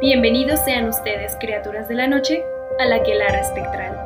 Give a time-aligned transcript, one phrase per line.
[0.00, 2.44] Bienvenidos sean ustedes, criaturas de la noche,
[2.78, 3.98] a la quelara espectral.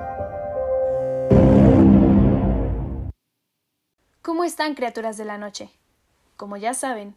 [4.22, 5.68] ¿Cómo están, criaturas de la noche?
[6.38, 7.14] Como ya saben,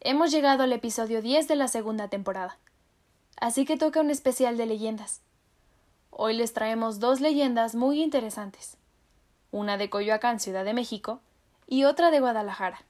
[0.00, 2.56] hemos llegado al episodio 10 de la segunda temporada.
[3.36, 5.20] Así que toca un especial de leyendas.
[6.08, 8.78] Hoy les traemos dos leyendas muy interesantes.
[9.50, 11.20] Una de Coyoacán, Ciudad de México,
[11.66, 12.86] y otra de Guadalajara.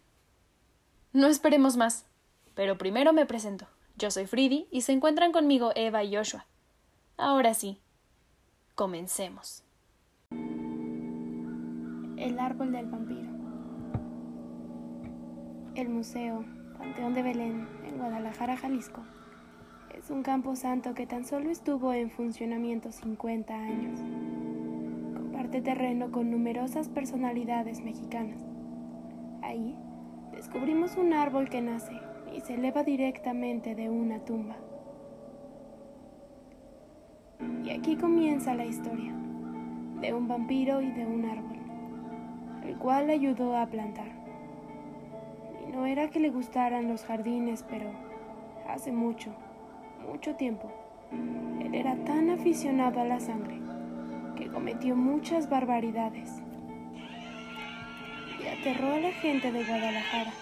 [1.13, 2.07] No esperemos más,
[2.55, 3.67] pero primero me presento.
[3.97, 6.47] Yo soy Fridi y se encuentran conmigo Eva y Joshua.
[7.17, 7.81] Ahora sí,
[8.75, 9.63] comencemos.
[12.17, 13.31] El árbol del vampiro.
[15.77, 16.45] El museo
[16.77, 19.05] Panteón de Belén en Guadalajara, Jalisco,
[19.97, 24.01] es un campo santo que tan solo estuvo en funcionamiento 50 años.
[25.15, 28.41] Comparte terreno con numerosas personalidades mexicanas.
[29.41, 29.77] Ahí
[30.33, 31.93] descubrimos un árbol que nace
[32.35, 34.57] y se eleva directamente de una tumba.
[37.65, 39.13] Y aquí comienza la historia
[40.01, 41.59] de un vampiro y de un árbol,
[42.67, 44.09] el cual ayudó a plantar.
[45.67, 47.91] Y no era que le gustaran los jardines, pero
[48.69, 49.31] hace mucho,
[50.11, 50.71] mucho tiempo,
[51.61, 53.61] él era tan aficionado a la sangre
[54.37, 56.43] que cometió muchas barbaridades
[58.43, 60.33] y aterró a la gente de Guadalajara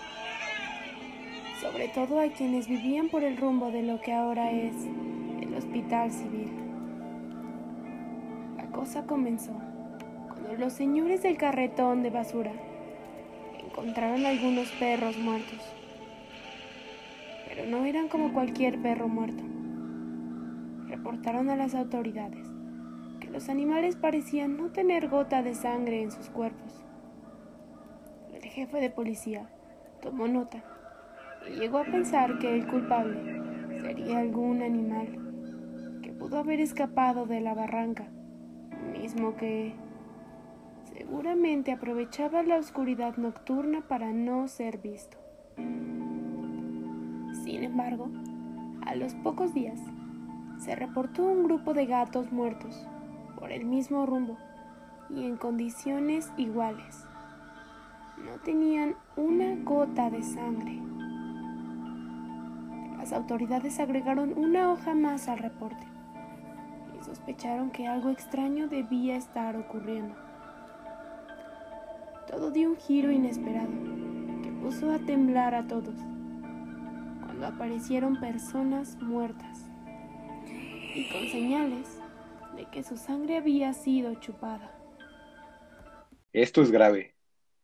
[1.62, 4.74] sobre todo a quienes vivían por el rumbo de lo que ahora es
[5.40, 6.50] el Hospital Civil.
[8.56, 9.52] La cosa comenzó
[10.26, 12.50] cuando los señores del carretón de basura
[13.64, 15.60] encontraron algunos perros muertos.
[17.46, 19.44] Pero no eran como cualquier perro muerto.
[20.88, 22.44] Reportaron a las autoridades
[23.20, 26.82] que los animales parecían no tener gota de sangre en sus cuerpos.
[28.34, 29.48] El jefe de policía
[30.00, 30.64] tomó nota
[31.50, 33.40] llegó a pensar que el culpable
[33.80, 38.08] sería algún animal que pudo haber escapado de la barranca,
[38.92, 39.74] mismo que
[40.96, 45.18] seguramente aprovechaba la oscuridad nocturna para no ser visto.
[47.44, 48.08] Sin embargo,
[48.86, 49.80] a los pocos días
[50.58, 52.86] se reportó un grupo de gatos muertos
[53.38, 54.38] por el mismo rumbo
[55.10, 57.06] y en condiciones iguales.
[58.24, 60.91] No tenían una gota de sangre.
[63.12, 65.86] Las autoridades agregaron una hoja más al reporte
[66.98, 70.14] y sospecharon que algo extraño debía estar ocurriendo.
[72.26, 73.68] Todo dio un giro inesperado
[74.42, 75.94] que puso a temblar a todos
[77.22, 79.58] cuando aparecieron personas muertas
[80.94, 82.00] y con señales
[82.56, 84.74] de que su sangre había sido chupada.
[86.32, 87.14] Esto es grave.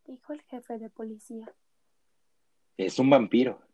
[0.04, 1.50] Dijo el jefe de policía.
[2.76, 3.66] Es un vampiro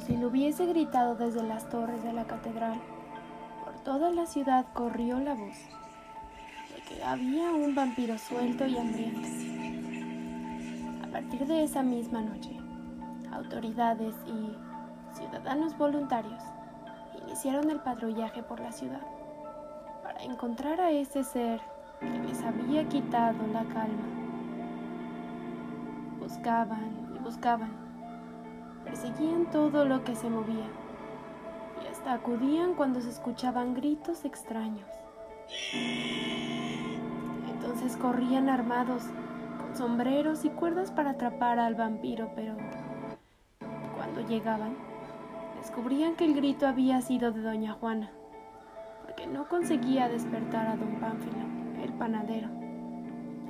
[0.00, 2.80] si lo hubiese gritado desde las torres de la catedral.
[3.64, 5.56] Por toda la ciudad corrió la voz
[6.74, 9.28] de que había un vampiro suelto y hambriento.
[11.06, 12.56] A partir de esa misma noche,
[13.32, 14.56] autoridades y
[15.16, 16.42] ciudadanos voluntarios
[17.22, 19.02] iniciaron el patrullaje por la ciudad
[20.02, 21.60] para encontrar a ese ser
[22.00, 24.06] que les había quitado la calma.
[26.18, 27.87] Buscaban y buscaban
[28.88, 30.66] Perseguían todo lo que se movía
[31.84, 34.88] y hasta acudían cuando se escuchaban gritos extraños.
[37.48, 39.02] Entonces corrían armados
[39.60, 42.56] con sombreros y cuerdas para atrapar al vampiro, pero
[43.96, 44.74] cuando llegaban,
[45.60, 48.10] descubrían que el grito había sido de doña Juana,
[49.02, 51.44] porque no conseguía despertar a don Pánfilo,
[51.82, 52.48] el panadero,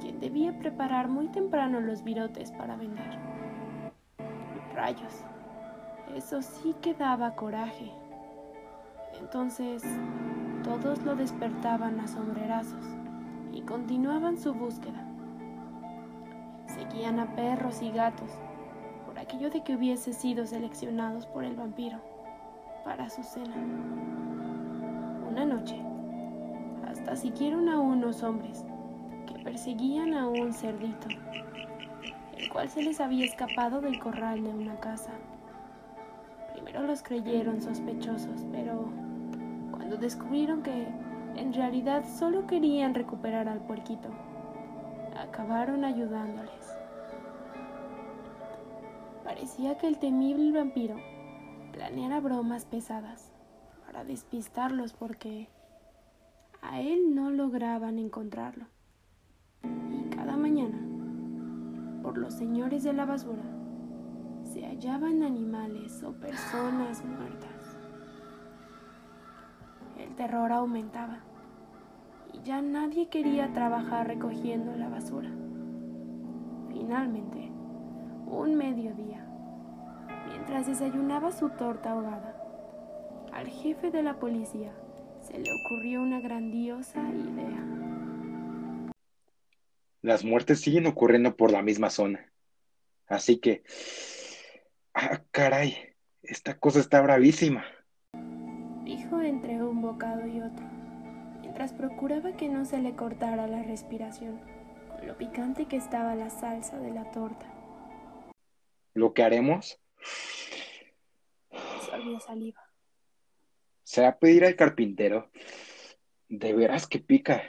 [0.01, 3.28] quien debía preparar muy temprano los virotes para vender.
[4.79, 5.25] Rayos,
[6.15, 7.91] eso sí que daba coraje.
[9.19, 9.83] Entonces
[10.63, 12.85] todos lo despertaban a sombrerazos
[13.53, 15.05] y continuaban su búsqueda.
[16.67, 18.31] Seguían a perros y gatos
[19.05, 21.99] por aquello de que hubiese sido seleccionados por el vampiro
[22.85, 23.57] para su cena.
[25.29, 25.83] Una noche,
[26.89, 28.65] hasta siguieron a unos hombres
[29.27, 31.09] que perseguían a un cerdito
[32.39, 35.11] el cual se les había escapado del corral de una casa.
[36.53, 38.89] Primero los creyeron sospechosos, pero
[39.73, 40.87] cuando descubrieron que
[41.37, 44.09] en realidad solo querían recuperar al puerquito,
[45.19, 46.77] acabaron ayudándoles.
[49.25, 50.97] Parecía que el temible vampiro
[51.73, 53.33] planeara bromas pesadas
[53.85, 55.49] para despistarlos porque
[56.63, 58.67] a él no lograban encontrarlo.
[59.63, 60.98] Y cada mañana
[62.17, 63.43] los señores de la basura,
[64.45, 67.77] se hallaban animales o personas muertas.
[69.99, 71.19] El terror aumentaba
[72.33, 75.31] y ya nadie quería trabajar recogiendo la basura.
[76.69, 77.51] Finalmente,
[78.27, 79.27] un mediodía,
[80.29, 82.35] mientras desayunaba su torta ahogada,
[83.33, 84.73] al jefe de la policía
[85.21, 87.88] se le ocurrió una grandiosa idea.
[90.03, 92.33] Las muertes siguen ocurriendo por la misma zona.
[93.07, 93.63] Así que...
[94.95, 97.65] Ah, caray, esta cosa está bravísima.
[98.85, 100.65] Dijo entre un bocado y otro,
[101.41, 104.41] mientras procuraba que no se le cortara la respiración,
[104.89, 107.47] con lo picante que estaba la salsa de la torta.
[108.95, 109.79] Lo que haremos
[111.85, 112.61] Solvió saliva.
[113.85, 115.31] será pedir al carpintero.
[116.29, 117.43] De veras que pica.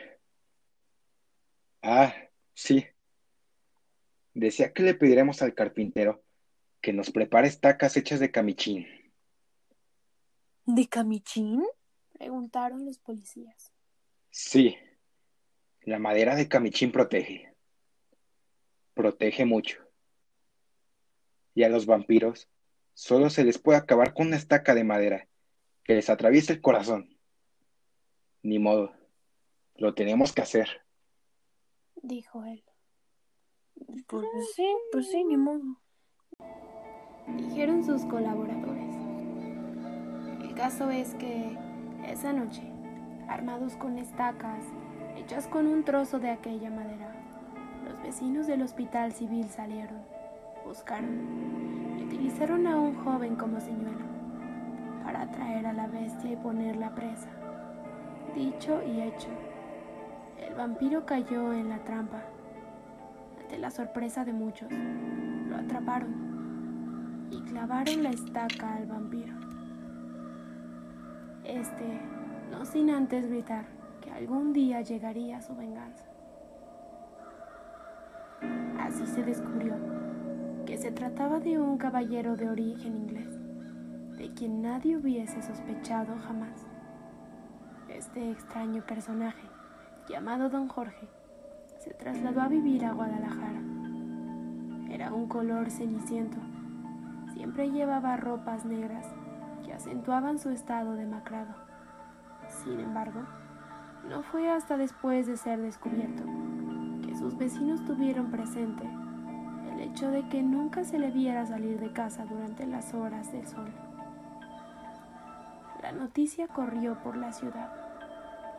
[1.81, 2.13] Ah,
[2.59, 2.85] sí.
[4.33, 6.23] Decía que le pediremos al carpintero
[6.81, 8.87] que nos prepare estacas hechas de camichín.
[10.65, 11.63] ¿De camichín?
[12.13, 13.71] Preguntaron los policías.
[14.29, 14.77] Sí,
[15.81, 17.53] la madera de camichín protege.
[18.93, 19.79] Protege mucho.
[21.55, 22.49] Y a los vampiros
[22.93, 25.27] solo se les puede acabar con una estaca de madera
[25.83, 27.17] que les atraviese el corazón.
[28.43, 28.93] Ni modo,
[29.75, 30.88] lo tenemos que hacer.
[32.01, 32.63] Dijo él.
[34.07, 34.25] Pues
[34.55, 35.61] sí, pues sí, ni modo.
[37.37, 38.95] Dijeron sus colaboradores.
[40.41, 41.57] El caso es que
[42.07, 42.63] esa noche,
[43.27, 44.65] armados con estacas,
[45.17, 47.13] hechas con un trozo de aquella madera,
[47.85, 50.01] los vecinos del hospital civil salieron,
[50.65, 54.05] buscaron y utilizaron a un joven como señuelo
[55.03, 57.29] para atraer a la bestia y ponerla presa.
[58.35, 59.29] Dicho y hecho,
[60.47, 62.21] el vampiro cayó en la trampa.
[63.41, 69.33] Ante la sorpresa de muchos, lo atraparon y clavaron la estaca al vampiro.
[71.43, 71.99] Este,
[72.51, 73.65] no sin antes gritar
[74.01, 76.05] que algún día llegaría su venganza.
[78.79, 79.75] Así se descubrió
[80.65, 83.39] que se trataba de un caballero de origen inglés,
[84.17, 86.65] de quien nadie hubiese sospechado jamás.
[87.89, 89.47] Este extraño personaje,
[90.09, 91.07] llamado Don Jorge,
[91.77, 93.61] se trasladó a vivir a Guadalajara.
[94.89, 96.37] Era un color ceniciento.
[97.33, 99.05] Siempre llevaba ropas negras
[99.63, 101.53] que acentuaban su estado demacrado.
[102.47, 103.21] Sin embargo,
[104.09, 106.23] no fue hasta después de ser descubierto
[107.05, 108.89] que sus vecinos tuvieron presente
[109.71, 113.45] el hecho de que nunca se le viera salir de casa durante las horas del
[113.45, 113.69] sol.
[115.83, 117.88] La noticia corrió por la ciudad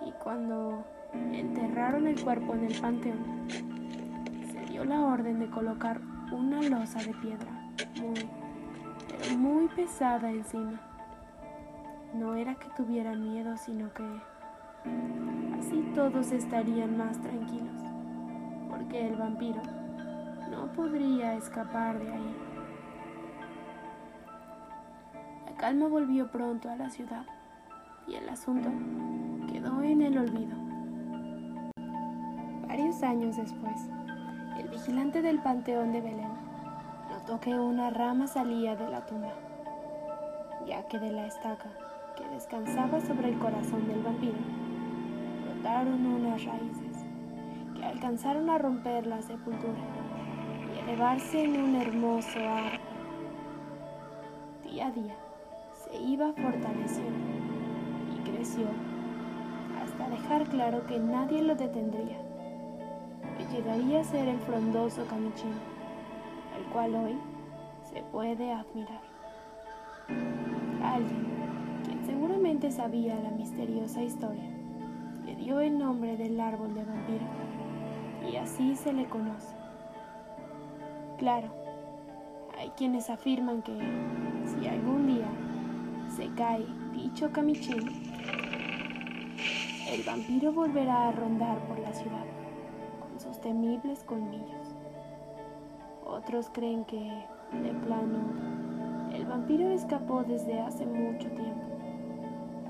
[0.06, 0.84] y cuando
[1.32, 3.46] enterraron el cuerpo en el panteón,
[4.52, 6.00] se dio la orden de colocar
[6.32, 7.50] una losa de piedra
[8.00, 8.28] muy,
[9.08, 10.80] pero muy pesada encima.
[12.14, 14.04] No era que tuvieran miedo, sino que
[15.58, 17.82] así todos estarían más tranquilos,
[18.68, 19.62] porque el vampiro
[20.50, 22.36] no podría escapar de ahí.
[25.46, 27.26] La calma volvió pronto a la ciudad
[28.08, 28.70] y el asunto
[29.90, 30.56] en el olvido.
[32.68, 33.88] Varios años después,
[34.56, 36.30] el vigilante del Panteón de Belén
[37.10, 39.32] notó que una rama salía de la tumba,
[40.66, 41.70] ya que de la estaca
[42.16, 44.38] que descansaba sobre el corazón del vampiro
[45.44, 47.04] brotaron unas raíces
[47.74, 49.80] que alcanzaron a romper la sepultura
[50.74, 52.80] y elevarse en un hermoso árbol.
[54.64, 55.16] Día a día
[55.74, 57.18] se iba fortaleciendo
[58.14, 58.66] y creció
[60.10, 62.18] dejar claro que nadie lo detendría,
[63.38, 65.54] que llegaría a ser el frondoso camichín,
[66.58, 67.16] el cual hoy
[67.92, 69.00] se puede admirar.
[70.82, 71.26] Alguien,
[71.84, 74.50] quien seguramente sabía la misteriosa historia,
[75.24, 77.26] le dio el nombre del árbol de vampiro
[78.30, 79.54] y así se le conoce.
[81.18, 81.48] Claro,
[82.58, 83.78] hay quienes afirman que
[84.46, 85.28] si algún día
[86.16, 87.99] se cae dicho camichín,
[89.90, 92.24] el vampiro volverá a rondar por la ciudad
[93.00, 94.76] con sus temibles colmillos.
[96.06, 97.24] Otros creen que,
[97.60, 98.18] de plano,
[99.12, 101.66] el vampiro escapó desde hace mucho tiempo,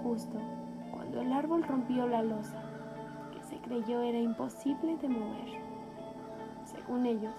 [0.02, 0.38] justo
[0.90, 2.62] cuando el árbol rompió la losa
[3.34, 5.60] que se creyó era imposible de mover.
[6.64, 7.34] Según ellos,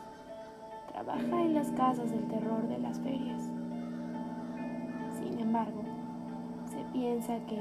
[0.91, 3.49] trabaja en las casas del terror de las ferias.
[5.17, 5.81] Sin embargo,
[6.65, 7.59] se piensa que,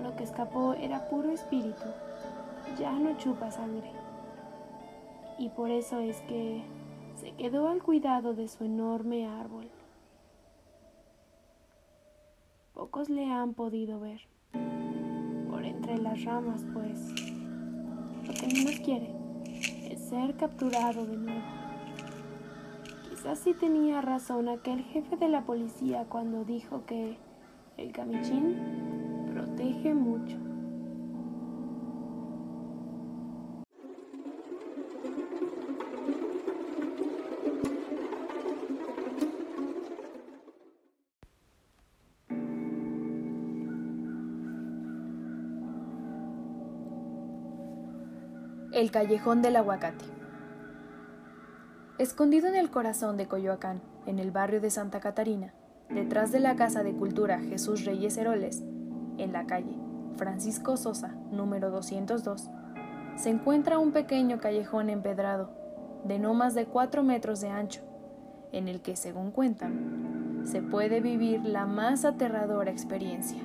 [0.00, 1.84] lo que escapó era puro espíritu,
[2.78, 3.90] ya no chupa sangre.
[5.38, 6.62] Y por eso es que
[7.16, 9.68] se quedó al cuidado de su enorme árbol.
[12.74, 14.20] Pocos le han podido ver
[15.48, 16.98] por entre las ramas, pues
[18.26, 19.14] lo que menos quiere
[19.90, 21.42] es ser capturado de nuevo.
[23.08, 27.16] Quizás sí tenía razón aquel jefe de la policía cuando dijo que
[27.76, 28.93] el camichín
[29.54, 30.36] protege mucho.
[48.72, 50.04] El callejón del aguacate.
[51.98, 55.54] Escondido en el corazón de Coyoacán, en el barrio de Santa Catarina,
[55.90, 58.64] detrás de la Casa de Cultura Jesús Reyes Heroles,
[59.18, 59.76] en la calle
[60.16, 62.50] Francisco Sosa, número 202,
[63.16, 65.50] se encuentra un pequeño callejón empedrado,
[66.04, 67.80] de no más de 4 metros de ancho,
[68.52, 73.40] en el que, según cuentan, se puede vivir la más aterradora experiencia.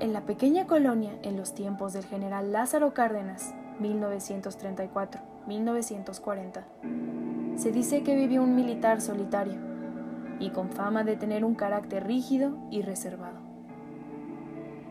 [0.00, 6.64] En la pequeña colonia, en los tiempos del general Lázaro Cárdenas, 1934-1940,
[7.56, 9.63] se dice que vivió un militar solitario
[10.40, 13.40] y con fama de tener un carácter rígido y reservado.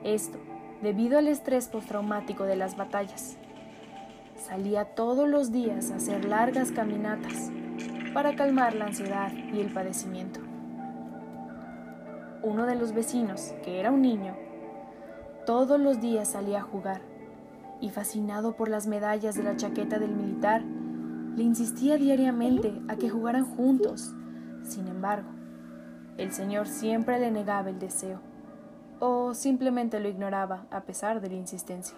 [0.04, 0.38] Esto
[0.82, 3.38] debido al estrés postraumático de las batallas.
[4.36, 7.52] Salía todos los días a hacer largas caminatas
[8.14, 10.42] para calmar la ansiedad y el padecimiento.
[12.42, 14.36] Uno de los vecinos, que era un niño,
[15.46, 17.02] todos los días salía a jugar
[17.80, 23.10] y fascinado por las medallas de la chaqueta del militar, le insistía diariamente a que
[23.10, 24.14] jugaran juntos.
[24.64, 25.30] Sin embargo,
[26.18, 28.20] el señor siempre le negaba el deseo
[29.00, 31.98] o simplemente lo ignoraba a pesar de la insistencia.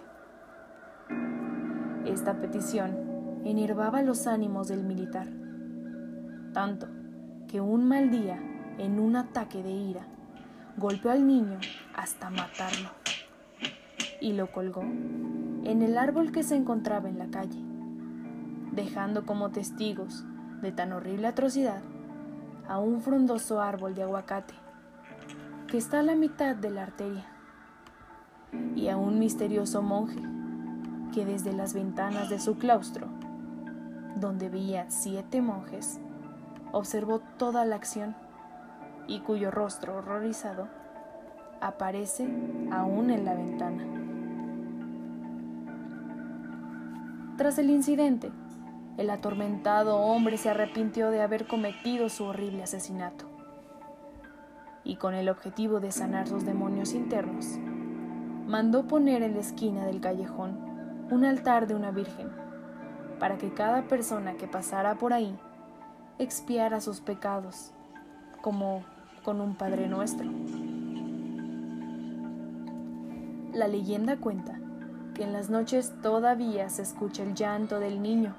[2.04, 5.28] Esta petición enervaba los ánimos del militar,
[6.52, 6.88] tanto
[7.46, 8.40] que un mal día,
[8.78, 10.06] en un ataque de ira,
[10.76, 11.58] golpeó al niño
[11.94, 12.90] hasta matarlo
[14.20, 17.62] y lo colgó en el árbol que se encontraba en la calle,
[18.72, 20.24] dejando como testigos
[20.62, 21.82] de tan horrible atrocidad
[22.68, 24.54] a un frondoso árbol de aguacate
[25.68, 27.24] que está a la mitad de la arteria
[28.74, 30.20] y a un misterioso monje
[31.12, 33.08] que desde las ventanas de su claustro,
[34.16, 35.98] donde veía siete monjes,
[36.72, 38.14] observó toda la acción
[39.08, 40.68] y cuyo rostro horrorizado
[41.60, 42.28] aparece
[42.70, 43.84] aún en la ventana.
[47.36, 48.30] Tras el incidente,
[48.96, 53.26] el atormentado hombre se arrepintió de haber cometido su horrible asesinato.
[54.84, 57.58] Y con el objetivo de sanar sus demonios internos,
[58.46, 60.56] mandó poner en la esquina del callejón
[61.10, 62.30] un altar de una virgen,
[63.18, 65.38] para que cada persona que pasara por ahí
[66.18, 67.72] expiara sus pecados,
[68.40, 68.82] como
[69.24, 70.30] con un Padre Nuestro.
[73.52, 74.58] La leyenda cuenta
[75.14, 78.34] que en las noches todavía se escucha el llanto del niño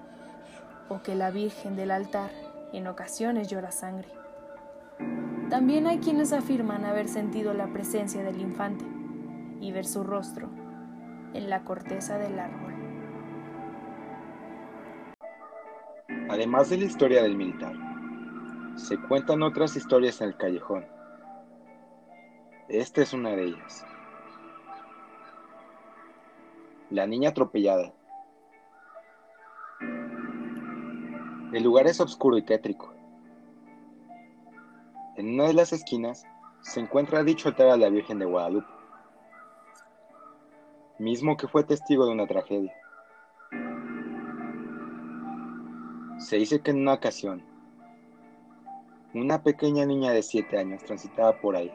[0.90, 2.32] o que la Virgen del altar
[2.74, 4.10] en ocasiones llora sangre.
[5.50, 8.86] También hay quienes afirman haber sentido la presencia del infante
[9.62, 10.50] y ver su rostro
[11.34, 12.74] en la corteza del árbol.
[16.30, 17.74] Además de la historia del militar,
[18.76, 20.86] se cuentan otras historias en el callejón.
[22.68, 23.86] Esta es una de ellas.
[26.90, 27.94] La niña atropellada.
[31.54, 32.94] El lugar es oscuro y tétrico.
[35.16, 36.26] En una de las esquinas
[36.60, 38.68] se encuentra dicho altar a la Virgen de Guadalupe,
[41.00, 42.74] mismo que fue testigo de una tragedia.
[46.18, 47.42] Se dice que en una ocasión,
[49.14, 51.72] una pequeña niña de 7 años transitaba por ahí.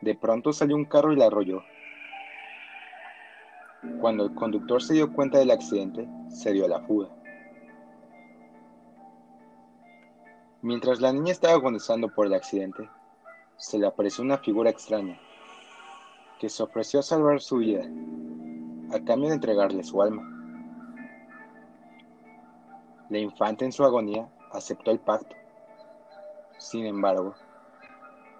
[0.00, 1.64] De pronto salió un carro y la arrolló.
[4.00, 7.08] Cuando el conductor se dio cuenta del accidente, se dio la fuga.
[10.66, 12.90] Mientras la niña estaba agonizando por el accidente,
[13.56, 15.16] se le apareció una figura extraña,
[16.40, 17.84] que se ofreció a salvar su vida,
[18.92, 20.28] a cambio de entregarle su alma.
[23.10, 25.36] La infanta en su agonía aceptó el pacto.
[26.58, 27.36] Sin embargo,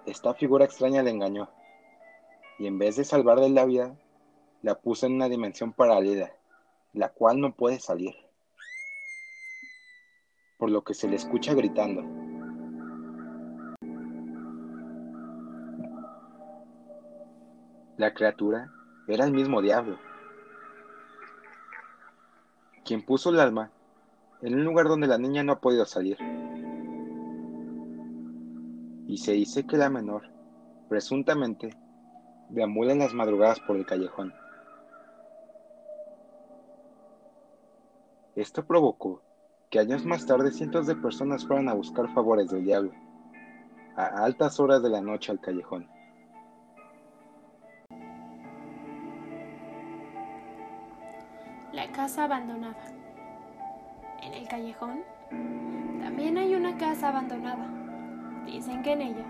[0.05, 1.49] esta figura extraña le engañó,
[2.59, 3.95] y en vez de salvarle la vida,
[4.63, 6.33] la puso en una dimensión paralela,
[6.91, 8.17] la cual no puede salir,
[10.57, 12.16] por lo que se le escucha gritando.
[17.97, 18.71] La criatura
[19.07, 19.97] era el mismo diablo,
[22.85, 23.71] quien puso el alma
[24.43, 26.15] en un lugar donde la niña no ha podido salir.
[29.07, 30.29] Y se dice que la menor,
[30.89, 31.75] presuntamente,
[32.49, 34.31] deambula en las madrugadas por el callejón.
[38.35, 39.23] Esto provocó
[39.71, 42.91] que años más tarde cientos de personas fueran a buscar favores del diablo,
[43.95, 45.96] a altas horas de la noche al callejón.
[51.97, 52.77] Casa abandonada.
[54.21, 54.99] En el callejón
[55.99, 57.67] también hay una casa abandonada.
[58.45, 59.25] Dicen que en ella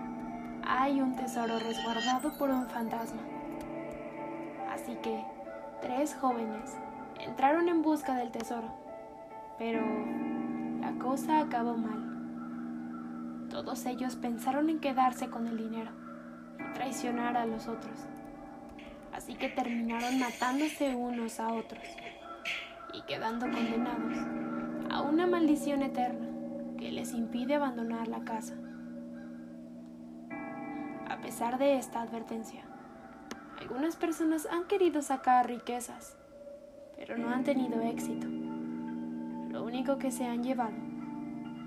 [0.66, 3.22] hay un tesoro resguardado por un fantasma.
[4.70, 5.24] Así que
[5.80, 6.76] tres jóvenes
[7.18, 8.68] entraron en busca del tesoro,
[9.58, 9.80] pero
[10.82, 13.48] la cosa acabó mal.
[13.48, 15.90] Todos ellos pensaron en quedarse con el dinero
[16.60, 17.98] y traicionar a los otros.
[19.14, 21.82] Así que terminaron matándose unos a otros
[22.98, 24.18] y quedando condenados
[24.90, 26.26] a una maldición eterna
[26.76, 28.54] que les impide abandonar la casa.
[31.08, 32.64] A pesar de esta advertencia,
[33.60, 36.16] algunas personas han querido sacar riquezas,
[36.96, 38.26] pero no han tenido éxito.
[38.26, 40.76] Lo único que se han llevado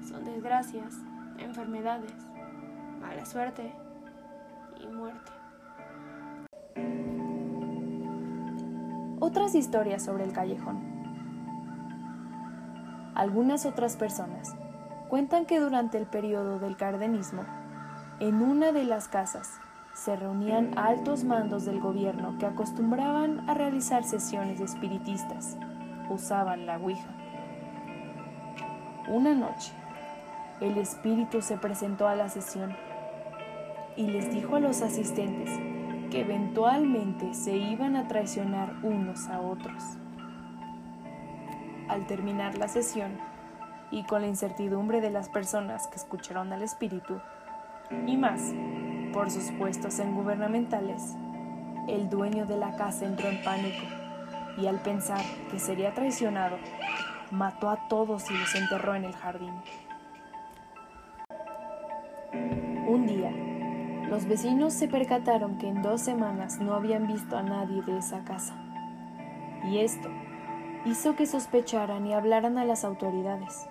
[0.08, 0.98] son desgracias,
[1.38, 2.14] enfermedades,
[3.00, 3.72] mala suerte
[4.82, 5.32] y muerte.
[9.20, 10.91] Otras historias sobre el callejón.
[13.14, 14.56] Algunas otras personas
[15.10, 17.44] cuentan que durante el periodo del cardenismo,
[18.22, 19.60] en una de las casas
[19.94, 25.58] se reunían altos mandos del gobierno que acostumbraban a realizar sesiones espiritistas.
[26.10, 27.10] Usaban la Ouija.
[29.10, 29.74] Una noche,
[30.62, 32.74] el espíritu se presentó a la sesión
[33.98, 35.50] y les dijo a los asistentes
[36.10, 40.01] que eventualmente se iban a traicionar unos a otros
[41.92, 43.12] al terminar la sesión
[43.92, 47.20] y con la incertidumbre de las personas que escucharon al espíritu,
[48.08, 48.54] y más
[49.12, 51.18] por sus puestos en gubernamentales,
[51.90, 53.84] el dueño de la casa entró en pánico
[54.58, 56.58] y al pensar que sería traicionado,
[57.30, 59.54] mató a todos y los enterró en el jardín.
[62.88, 63.32] Un día,
[64.10, 68.24] los vecinos se percataron que en dos semanas no habían visto a nadie de esa
[68.24, 68.56] casa.
[69.66, 70.10] Y esto
[70.86, 73.68] hizo que sospecharan y hablaran a las autoridades.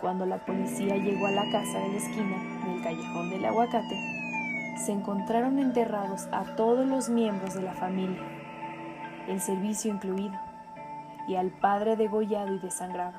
[0.00, 3.96] Cuando la policía llegó a la casa de la esquina, en el callejón del aguacate,
[4.84, 8.20] se encontraron enterrados a todos los miembros de la familia,
[9.28, 10.38] el servicio incluido,
[11.26, 13.18] y al padre degollado y desangrado.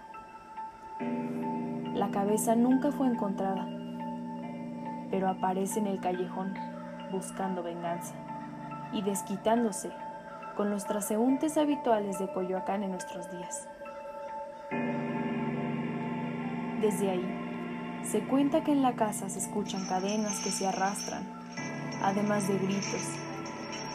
[1.96, 3.68] La cabeza nunca fue encontrada,
[5.10, 6.54] pero aparece en el callejón
[7.12, 8.14] buscando venganza
[8.92, 9.90] y desquitándose
[10.56, 13.68] con los transeúntes habituales de Coyoacán en nuestros días.
[16.82, 21.24] Desde ahí, se cuenta que en la casa se escuchan cadenas que se arrastran,
[22.02, 23.16] además de gritos,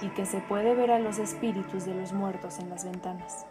[0.03, 3.47] y que se puede ver a los espíritus de los muertos en las ventanas.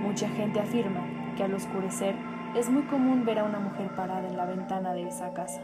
[0.00, 2.14] Mucha gente afirma que al oscurecer
[2.56, 5.60] es muy común ver a una mujer parada en la ventana de esa casa.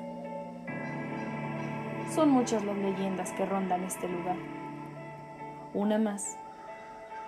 [2.14, 4.36] Son muchas las leyendas que rondan este lugar
[5.74, 6.38] una más.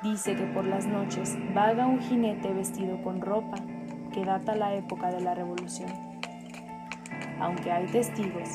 [0.03, 3.57] Dice que por las noches vaga un jinete vestido con ropa
[4.13, 5.91] que data la época de la revolución.
[7.41, 8.49] Aunque hay testigos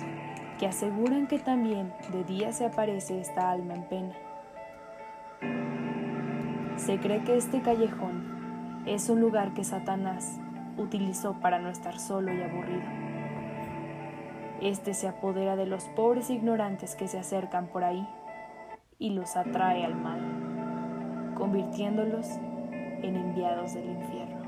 [0.57, 4.15] que aseguran que también de día se aparece esta alma en pena.
[6.77, 10.39] Se cree que este callejón es un lugar que Satanás
[10.77, 12.81] utilizó para no estar solo y aburrido.
[14.61, 18.07] Este se apodera de los pobres ignorantes que se acercan por ahí
[19.01, 22.27] y los atrae al mal, convirtiéndolos
[23.01, 24.41] en enviados del infierno.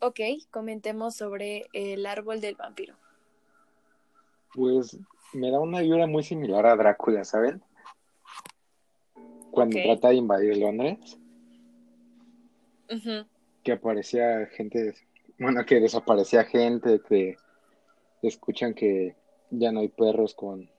[0.00, 0.20] Ok,
[0.52, 2.94] comentemos sobre el árbol del vampiro.
[4.54, 4.96] Pues
[5.32, 7.60] me da una vibra muy similar a Drácula, ¿saben?
[9.58, 11.18] Cuando trata de invadir Londres.
[13.62, 14.94] Que aparecía gente,
[15.38, 17.36] bueno, que desaparecía gente, que
[18.22, 19.16] escuchan que
[19.50, 20.70] ya no hay perros con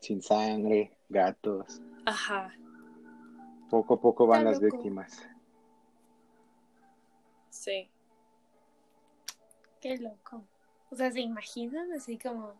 [0.00, 1.80] sin sangre, gatos.
[2.06, 2.54] Ajá.
[3.70, 5.20] Poco a poco van las víctimas.
[7.50, 7.90] Sí.
[9.80, 10.44] Qué loco.
[10.90, 12.54] O sea, ¿se imaginan así como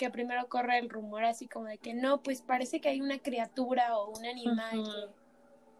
[0.00, 3.18] que primero corre el rumor así como de que no, pues parece que hay una
[3.18, 5.14] criatura o un animal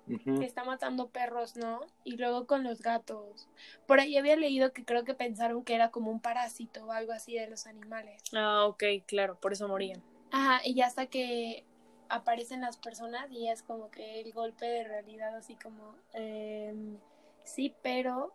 [0.07, 1.81] que está matando perros, ¿no?
[2.05, 3.49] Y luego con los gatos.
[3.87, 7.13] Por ahí había leído que creo que pensaron que era como un parásito o algo
[7.13, 8.23] así de los animales.
[8.35, 10.03] Ah, ok, claro, por eso morían.
[10.33, 11.65] Ajá, y ya hasta que
[12.11, 16.99] aparecen las personas y es como que el golpe de realidad así como, em,
[17.45, 18.35] sí, pero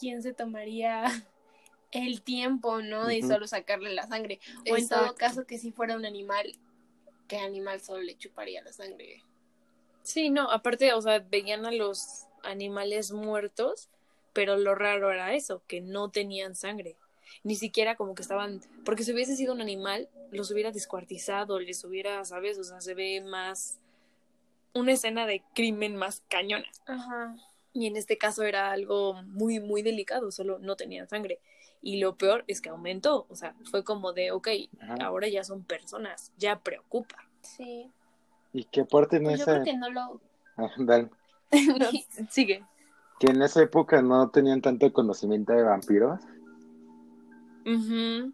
[0.00, 1.04] ¿quién se tomaría
[1.92, 3.06] el tiempo, ¿no?
[3.06, 4.40] De solo sacarle la sangre.
[4.70, 6.56] O en todo caso que si fuera un animal,
[7.28, 9.22] ¿qué animal solo le chuparía la sangre?
[10.02, 13.88] Sí, no, aparte, o sea, veían a los animales muertos,
[14.32, 16.96] pero lo raro era eso, que no tenían sangre.
[17.44, 21.84] Ni siquiera como que estaban, porque si hubiese sido un animal, los hubiera descuartizado, les
[21.84, 22.58] hubiera, ¿sabes?
[22.58, 23.78] O sea, se ve más
[24.74, 26.66] una escena de crimen más cañona.
[26.86, 27.36] Ajá.
[27.74, 31.40] Y en este caso era algo muy, muy delicado, solo no tenían sangre.
[31.82, 34.48] Y lo peor es que aumentó, o sea, fue como de, ok,
[34.80, 34.94] Ajá.
[35.04, 37.16] ahora ya son personas, ya preocupa.
[37.40, 37.90] Sí.
[38.52, 39.52] Y que aparte en Pues yo esa...
[39.54, 40.20] creo que no lo...
[40.56, 41.10] Ah, dale.
[41.78, 41.86] No,
[42.30, 42.64] sigue.
[43.18, 46.20] que en esa época no tenían tanto conocimiento de vampiros,
[47.66, 48.32] Ujú.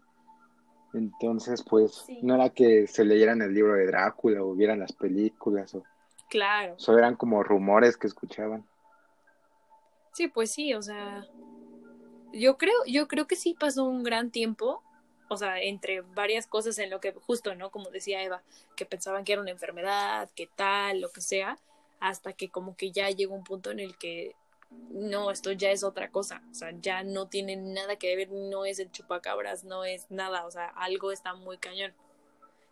[0.93, 2.19] entonces pues Sí.
[2.23, 5.83] no era que se leyeran el libro de Drácula o vieran las películas, o
[6.29, 6.75] Claro.
[6.77, 8.65] solo eran como rumores que escuchaban.
[10.13, 11.25] Sí, pues sí, o sea,
[12.33, 14.83] yo creo, yo creo que sí pasó un gran tiempo,
[15.29, 17.71] o sea, entre varias cosas en lo que justo, ¿no?
[17.71, 18.41] Como decía Eva,
[18.75, 21.59] que pensaban que era una enfermedad, que tal, lo que sea,
[21.99, 24.35] hasta que como que ya llegó un punto en el que
[24.91, 28.65] no, esto ya es otra cosa, o sea, ya no tiene nada que ver, no
[28.65, 31.93] es el chupacabras, no es nada, o sea, algo está muy cañón.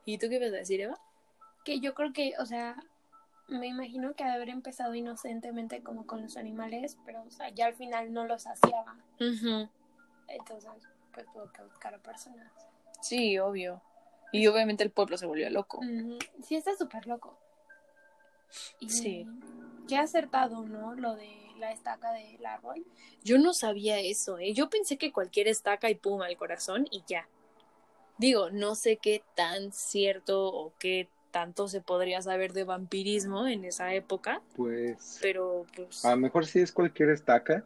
[0.06, 1.00] ¿Y tú qué ibas a decir, Eva?
[1.66, 2.76] Que yo creo que, o sea,
[3.48, 7.76] me imagino que haber empezado inocentemente como con los animales, pero, o sea, ya al
[7.76, 8.98] final no los saciaba.
[9.20, 10.72] Entonces,
[11.14, 12.52] pues tuvo que buscar a personas.
[13.02, 13.82] Sí, obvio.
[14.32, 15.80] Y obviamente el pueblo se volvió loco.
[16.44, 17.38] Sí, está súper loco.
[18.80, 19.28] Y Sí.
[19.88, 20.96] Qué acertado, ¿no?
[20.96, 21.30] Lo de
[21.60, 22.86] la estaca del árbol.
[23.24, 24.54] Yo no sabía eso, ¿eh?
[24.54, 27.30] Yo pensé que cualquier estaca y pum al corazón y ya.
[28.18, 31.08] Digo, no sé qué tan cierto o qué
[31.38, 36.04] tanto se podría saber de vampirismo en esa época, Pues pero pues...
[36.04, 37.64] a lo mejor sí es cualquier estaca,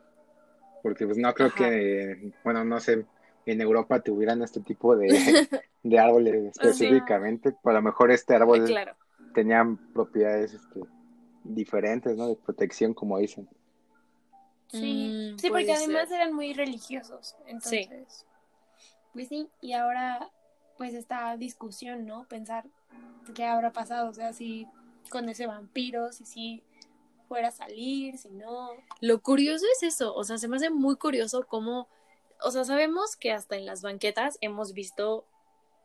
[0.84, 1.55] porque pues no creo Ajá.
[1.57, 3.05] que, bueno, no sé,
[3.45, 5.07] en Europa tuvieran este tipo de,
[5.84, 8.93] de árboles específicamente, a lo mejor este árbol claro.
[9.34, 10.81] tenía propiedades este,
[11.45, 12.27] diferentes, ¿no?
[12.27, 13.47] De protección, como dicen.
[14.67, 17.36] Sí, Mm, sí, porque además eran muy religiosos.
[17.47, 18.25] Entonces,
[19.13, 20.29] pues sí, y ahora
[20.81, 22.25] pues esta discusión, ¿no?
[22.27, 22.65] Pensar
[23.35, 24.65] qué habrá pasado, o sea, si
[25.11, 26.63] con ese vampiro, si sí
[27.27, 28.71] fuera a salir, si no.
[28.99, 31.87] Lo curioso es eso, o sea, se me hace muy curioso cómo,
[32.41, 35.27] o sea, sabemos que hasta en las banquetas hemos visto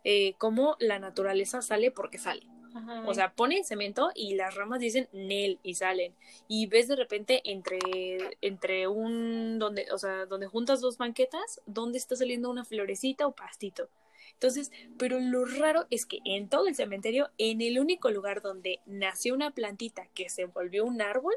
[0.02, 2.46] eh, cómo la naturaleza sale porque sale.
[2.74, 3.04] Ajá.
[3.06, 6.14] O sea, ponen cemento y las ramas dicen Nel y salen.
[6.48, 11.98] Y ves de repente entre, entre un, donde, o sea, donde juntas dos banquetas, donde
[11.98, 13.90] está saliendo una florecita o pastito.
[14.33, 18.81] Entonces, pero lo raro es que en todo el cementerio, en el único lugar donde
[18.87, 21.35] nació una plantita que se volvió un árbol,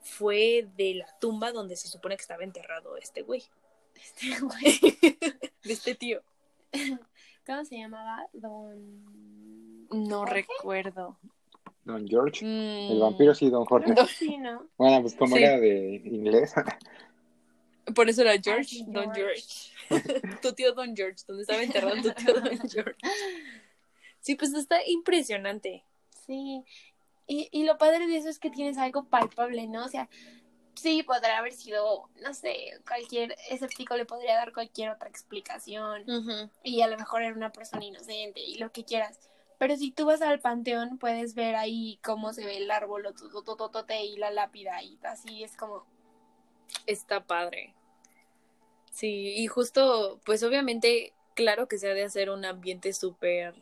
[0.00, 3.42] fue de la tumba donde se supone que estaba enterrado este güey.
[3.94, 4.78] Este güey,
[5.64, 6.22] de este tío.
[7.44, 8.26] ¿Cómo se llamaba?
[8.32, 9.88] Don.
[9.90, 10.34] No ¿Jorge?
[10.58, 11.18] recuerdo.
[11.84, 12.44] Don George.
[12.44, 13.94] Mm, El vampiro sí, Don Jorge.
[13.94, 14.06] No.
[14.06, 14.66] Sí, ¿no?
[14.76, 15.42] Bueno, pues como Sí.
[15.42, 16.52] era de inglés.
[17.94, 19.20] Por eso era George, sí, Don George.
[19.22, 19.72] George.
[20.42, 22.96] tu tío Don George, donde estaba enterrado tu tío Don George.
[24.20, 25.84] Sí, pues está impresionante.
[26.26, 26.62] Sí.
[27.26, 29.84] Y, y lo padre de eso es que tienes algo palpable, ¿no?
[29.84, 30.08] O sea,
[30.74, 36.04] sí, podrá haber sido, no sé, cualquier escéptico le podría dar cualquier otra explicación.
[36.62, 39.18] y a lo mejor era una persona inocente y lo que quieras.
[39.58, 43.28] Pero si tú vas al panteón, puedes ver ahí cómo se ve el árbol tu-
[44.04, 45.84] y la lápida y así es como...
[46.86, 47.74] Está padre.
[48.98, 53.54] Sí, y justo, pues obviamente, claro que se ha de hacer un ambiente súper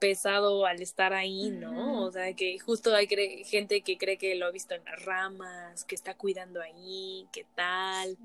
[0.00, 2.02] pesado al estar ahí, ¿no?
[2.02, 5.04] O sea, que justo hay cre- gente que cree que lo ha visto en las
[5.04, 8.18] ramas, que está cuidando ahí, qué tal.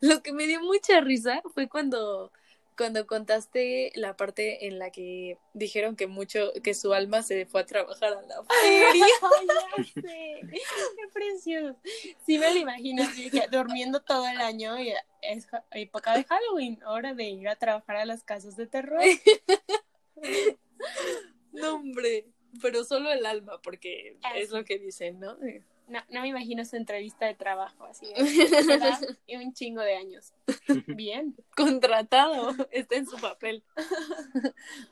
[0.00, 2.32] Lo que me dio mucha risa fue cuando,
[2.78, 7.62] cuando contaste la parte en la que dijeron que mucho, que su alma se fue
[7.62, 9.04] a trabajar a la feria.
[9.38, 10.40] Ay, ya sé.
[10.48, 11.76] Qué precioso.
[12.24, 13.02] Sí me lo imagino
[13.50, 18.06] durmiendo todo el año y es época de Halloween, hora de ir a trabajar a
[18.06, 19.02] las casas de terror.
[21.50, 22.26] No, hombre,
[22.62, 25.36] pero solo el alma, porque es lo que dicen, ¿no?
[25.88, 28.06] No, no me imagino su entrevista de trabajo así.
[28.06, 28.16] de
[29.26, 30.32] y un chingo de años.
[30.86, 31.34] Bien.
[31.56, 33.62] Contratado, está en su papel.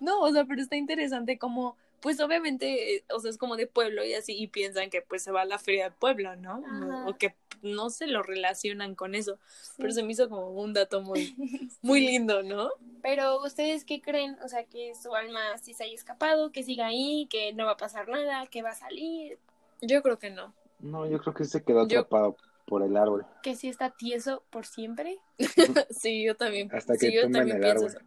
[0.01, 3.67] No, o sea, pero está interesante cómo, pues obviamente, eh, o sea, es como de
[3.67, 6.63] pueblo y así, y piensan que pues se va a la feria del pueblo, ¿no?
[6.67, 7.07] Ajá.
[7.07, 9.39] O que no se lo relacionan con eso.
[9.77, 11.35] Pero se me hizo como un dato muy,
[11.83, 12.71] muy lindo, ¿no?
[13.03, 16.87] Pero ustedes qué creen, o sea, que su alma sí se haya escapado, que siga
[16.87, 19.39] ahí, que no va a pasar nada, que va a salir,
[19.81, 20.55] Yo creo que no.
[20.79, 22.37] No, yo creo que se quedó Yo- atrapado
[22.67, 23.25] por el árbol.
[23.43, 25.19] que sí está tieso por siempre.
[25.91, 26.69] Sí, yo también.
[26.75, 27.87] Hasta que sí, yo también el pienso árbol.
[27.89, 28.01] eso.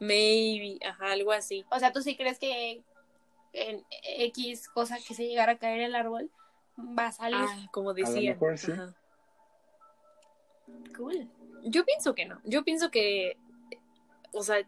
[0.00, 1.64] Maybe, ajá, algo así.
[1.70, 2.82] O sea, ¿tú sí crees que
[3.52, 3.84] en
[4.18, 6.30] X cosa que se llegara a caer el árbol
[6.78, 7.38] va a salir?
[7.40, 8.32] Ah, como decía.
[8.34, 8.72] mejor sí.
[8.72, 8.94] Ajá.
[10.96, 11.28] Cool.
[11.64, 12.40] Yo pienso que no.
[12.44, 13.36] Yo pienso que,
[14.32, 14.58] o sea,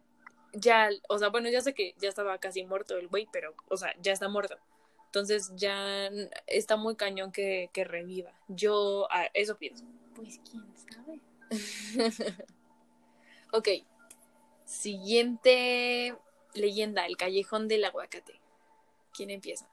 [0.54, 3.76] ya, o sea, bueno, ya sé que ya estaba casi muerto el güey, pero, o
[3.76, 4.56] sea, ya está muerto.
[5.08, 6.10] Entonces ya
[6.46, 8.32] está muy cañón que, que reviva.
[8.48, 9.84] Yo ah, eso pienso.
[10.14, 11.20] Pues quién sabe.
[13.52, 13.68] ok.
[14.66, 16.14] Siguiente
[16.52, 18.38] leyenda, el callejón del aguacate.
[19.14, 19.66] ¿Quién empieza?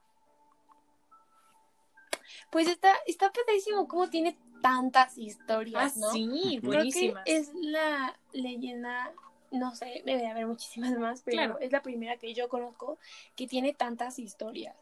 [2.50, 6.08] Pues está, está padrísimo cómo tiene tantas historias, ¿no?
[6.08, 9.14] Ah, sí, Creo que es la leyenda,
[9.52, 11.60] no sé, debe de haber muchísimas más, pero Claro.
[11.60, 12.98] es la primera que yo conozco
[13.36, 14.76] que tiene tantas historias.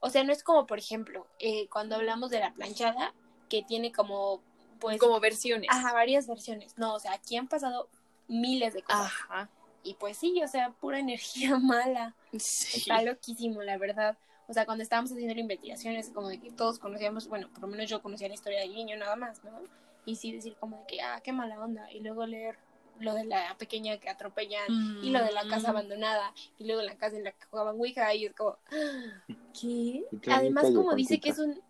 [0.00, 3.12] O sea, no es como, por ejemplo, eh, cuando hablamos de la planchada,
[3.48, 4.40] que tiene como,
[4.78, 5.68] pues, Como versiones.
[5.70, 6.78] ajá, varias versiones.
[6.78, 7.88] No, o sea, aquí han pasado
[8.28, 9.06] miles de cosas.
[9.06, 9.48] Ajá.
[9.82, 12.14] Y pues sí, o sea, pura energía mala.
[12.38, 12.78] Sí.
[12.80, 14.16] Está loquísimo, la verdad.
[14.46, 17.60] O sea, cuando estábamos haciendo la investigación, es como de que todos conocíamos, bueno, por
[17.62, 19.60] lo menos yo conocía la historia del niño nada más, ¿no?
[20.04, 21.90] Y sí decir como de que, ah, qué mala onda.
[21.92, 22.58] Y luego leer
[23.00, 25.70] lo de la pequeña que atropellan y lo de la casa Mm.
[25.70, 28.56] abandonada y luego la casa en la que jugaban Ouija y es como,
[29.60, 30.04] ¿qué?
[30.30, 31.60] Además, como dice que es un...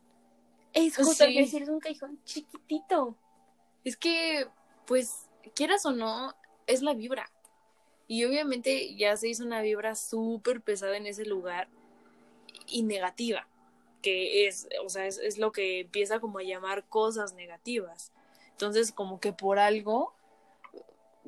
[0.73, 1.39] Es justo que Sí.
[1.39, 3.17] decir, es un callejón chiquitito.
[3.85, 4.47] Es que,
[4.87, 6.35] pues, quieras o no,
[6.67, 7.31] es la vibra.
[8.07, 11.69] Y obviamente ya se hizo una vibra súper pesada en ese lugar
[12.69, 13.49] y negativa,
[14.03, 18.13] que es, o sea, es, es lo que empieza como a llamar cosas negativas.
[18.53, 20.15] Entonces, como que por algo,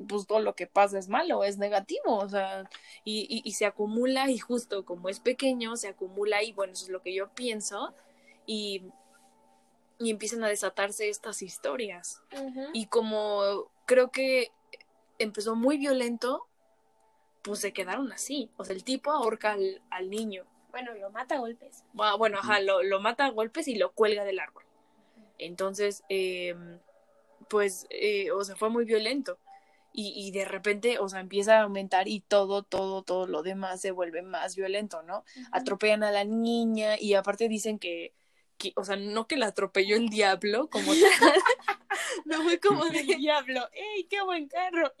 [0.07, 2.69] pues todo lo que pasa es malo, es negativo, o sea,
[3.03, 6.85] y, y, y se acumula y justo como es pequeño, se acumula y bueno, eso
[6.85, 7.93] es lo que yo pienso
[8.45, 8.83] y,
[9.99, 12.21] y empiezan a desatarse estas historias.
[12.73, 14.51] Y como creo que
[15.19, 16.47] empezó muy violento,
[17.43, 18.49] pues se quedaron así.
[18.57, 20.45] O sea, el tipo ahorca al, al niño.
[20.71, 21.83] Bueno, lo mata a golpes.
[21.99, 24.63] Ah, Bueno, ajá, lo, lo mata a golpes y lo cuelga del árbol.
[25.37, 26.55] Entonces, eh,
[27.49, 29.37] pues, eh, o sea, fue muy violento.
[29.93, 33.79] Y, y de repente, o sea, empieza a aumentar y todo, todo, todo lo demás
[33.79, 35.23] se vuelve más violento, ¿no?
[35.51, 38.13] Atropellan a la niña y aparte dicen que,
[38.57, 40.95] que o sea, no que la atropelló el diablo como tal.
[42.25, 43.69] no fue como El de, diablo.
[43.71, 44.91] ¡Ey, qué buen carro!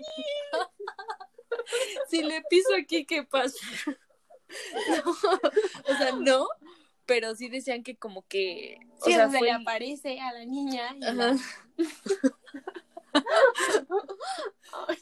[2.09, 3.57] si le piso aquí, ¿qué pasa?
[4.87, 6.47] No, o sea, no,
[7.07, 10.45] pero sí decían que como que, o Sí, sea, se fue le aparece a la
[10.45, 11.35] niña y la-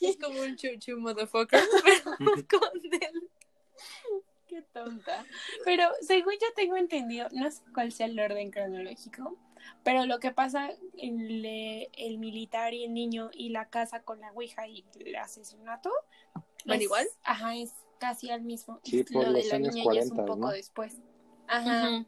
[0.01, 3.29] es como un chuchu motherfucker, pero con él.
[4.47, 5.25] Qué tonta.
[5.63, 9.37] Pero según yo tengo entendido, no sé cuál sea el orden cronológico,
[9.83, 14.19] pero lo que pasa en le- el militar y el niño y la casa con
[14.19, 15.89] la ouija y el asesinato.
[16.65, 17.07] ¿Van es- igual?
[17.23, 18.81] Ajá, es casi al mismo.
[18.83, 20.51] Sí, por lo de los la años niña ya es un 40, poco ¿no?
[20.51, 20.97] después.
[21.47, 22.05] Ajá.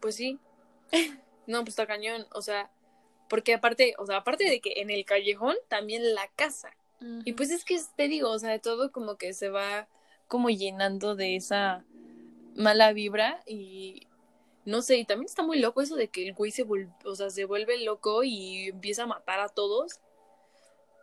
[0.00, 0.38] Pues sí.
[1.44, 2.70] No, pues está cañón, o sea,
[3.32, 6.76] porque aparte, o sea, aparte de que en el callejón, también la casa.
[7.24, 9.88] Y pues es que te digo, o sea, todo como que se va
[10.28, 11.82] como llenando de esa
[12.56, 14.06] mala vibra y
[14.66, 16.66] no sé, y también está muy loco eso de que el güey se
[17.06, 19.98] o sea, se vuelve loco y empieza a matar a todos.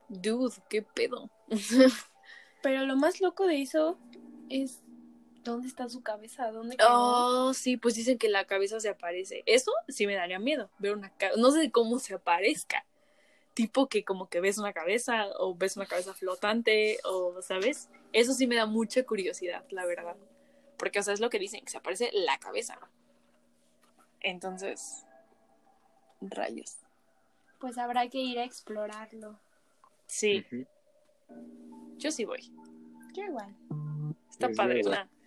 [0.07, 1.31] Dude, qué pedo.
[2.61, 3.97] Pero lo más loco de eso
[4.51, 4.83] es
[5.43, 6.87] dónde está su cabeza, dónde quedó.
[6.89, 9.43] Oh, sí, pues dicen que la cabeza se aparece.
[9.45, 12.85] Eso sí me daría miedo, ver una cabeza, no sé cómo se aparezca.
[13.53, 17.89] Tipo que como que ves una cabeza o ves una cabeza flotante o, ¿sabes?
[18.13, 20.15] Eso sí me da mucha curiosidad, la verdad.
[20.77, 22.79] Porque, o sea, es lo que dicen, que se aparece la cabeza.
[24.21, 25.05] Entonces,
[26.21, 26.77] rayos.
[27.59, 29.37] Pues habrá que ir a explorarlo.
[30.07, 30.45] Sí,
[31.97, 32.51] yo sí voy.
[33.13, 33.55] Yo igual.
[34.29, 34.83] Está Pues padre.
[34.83, 35.18] ¿no?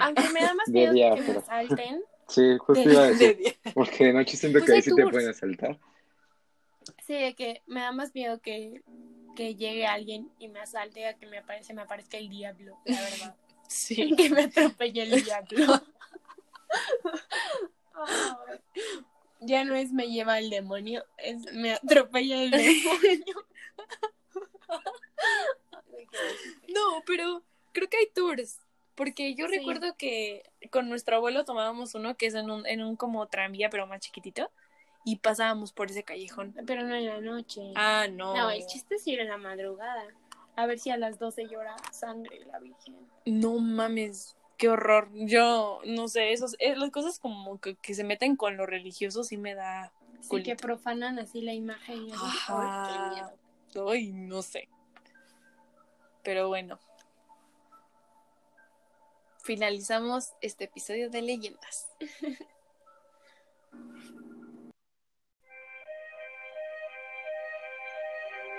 [0.00, 2.02] Aunque me da más miedo día, que me asalten.
[2.28, 3.36] Sí, justo De- iba a de decir.
[3.38, 3.52] día.
[3.74, 5.78] Porque de noche siento Pues que ahí sí te pueden asaltar.
[7.06, 8.82] Sí, de que me da más miedo que,
[9.36, 13.00] que llegue alguien y me asalte a que me aparece, me aparezca el diablo, la
[13.00, 13.36] verdad.
[13.68, 14.14] Sí.
[14.16, 15.82] que me atropelle el diablo.
[17.94, 18.58] Ay.
[19.40, 23.46] ya no es me lleva el demonio, es me atropella el demonio.
[26.68, 28.58] No, pero creo que hay tours
[28.98, 29.56] Porque yo Sí.
[29.56, 33.70] recuerdo que con nuestro abuelo tomábamos uno que es en un, en un como tranvía,
[33.70, 34.50] pero más chiquitito,
[35.04, 36.52] y pasábamos por ese callejón.
[36.66, 37.62] Pero no en la noche.
[37.76, 38.34] Ah, no.
[38.36, 40.02] No, el chiste es ir en la madrugada.
[40.56, 42.96] A ver si a las 12 llora sangre la Virgen.
[43.24, 45.08] No mames, qué horror.
[45.14, 49.22] Yo no sé, esos, eh, las cosas como que, que se meten con lo religioso
[49.22, 50.50] sí me da Sí, culito.
[50.50, 52.08] que profanan así la imagen.
[52.08, 52.20] y así.
[52.20, 53.32] Ajá.
[53.88, 54.68] Ay, no sé.
[56.24, 56.80] Pero bueno.
[59.48, 61.88] Finalizamos este episodio de leyendas.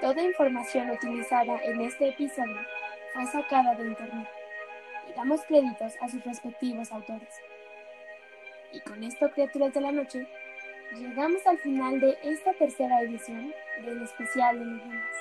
[0.02, 2.58] Toda información utilizada en este episodio
[3.14, 4.28] fue sacada de internet
[5.08, 7.36] y damos créditos a sus respectivos autores.
[8.74, 10.28] Y con esto, criaturas de la noche,
[10.96, 13.54] llegamos al final de esta tercera edición
[13.86, 15.16] del especial de leyendas.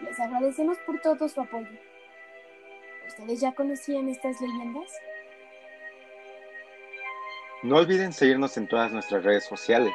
[0.00, 1.78] Les agradecemos por todo su apoyo.
[3.06, 4.90] ¿Ustedes ya conocían estas leyendas?
[7.62, 9.94] No olviden seguirnos en todas nuestras redes sociales.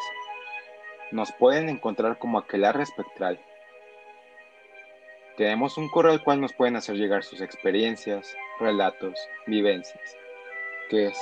[1.12, 3.39] Nos pueden encontrar como Aquelarre Espectral.
[5.38, 10.17] Tenemos un correo al cual nos pueden hacer llegar sus experiencias, relatos, vivencias,
[10.89, 11.17] que es